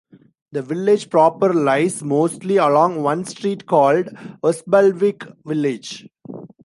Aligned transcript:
The 0.51 0.63
village 0.63 1.11
proper 1.11 1.53
lies 1.53 2.01
mostly 2.01 2.57
along 2.57 3.03
one 3.03 3.23
street 3.23 3.67
called 3.67 4.05
Osbaldwick 4.41 5.31
Village. 5.45 6.07